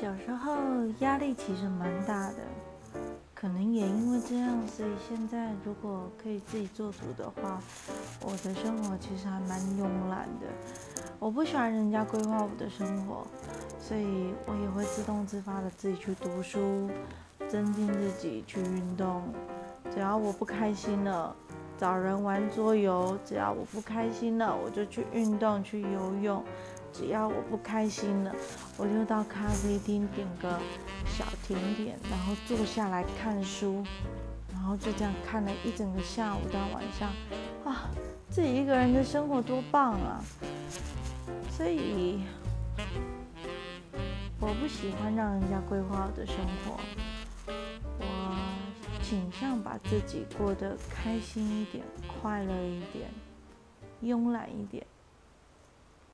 [0.00, 0.56] 小时候
[1.00, 2.36] 压力其实蛮大的，
[3.34, 7.60] 可能也因为这样，所以现在如果可以自己做主的话，
[8.22, 10.46] 我的生活其实还蛮慵懒的。
[11.18, 13.26] 我不喜欢人家规划我的生活，
[13.78, 16.88] 所以我也会自动自发的自己去读书，
[17.46, 19.22] 增进自己去运动。
[19.92, 21.36] 只要我不开心了，
[21.76, 26.42] 找人玩桌游；只要我不开心了，我就去运动去游泳。
[26.92, 28.34] 只要我不开心了，
[28.76, 30.58] 我就到咖啡厅点个
[31.06, 33.82] 小甜点，然后坐下来看书，
[34.52, 37.10] 然后就这样看了一整个下午到晚上，
[37.64, 37.88] 啊，
[38.28, 40.22] 自己一个人的生活多棒啊！
[41.50, 42.20] 所以
[44.40, 46.80] 我不喜欢让人家规划我的生活，
[47.98, 51.84] 我倾向把自己过得开心一点、
[52.20, 53.10] 快乐一点、
[54.02, 54.86] 慵懒一点。